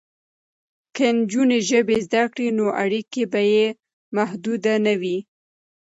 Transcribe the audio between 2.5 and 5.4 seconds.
نو اړیکې به یې محدودې نه وي.